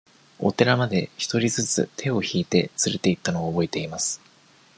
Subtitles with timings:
[0.39, 4.19] お寺まで、一人ずつ手を引いて連れて行ったのを覚えています。